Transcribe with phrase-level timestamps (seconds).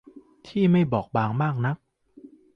[0.47, 1.77] ที่ไม่บอบบางมากนัก